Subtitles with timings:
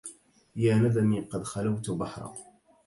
[0.55, 2.33] يا ندمي قد خلوت بحر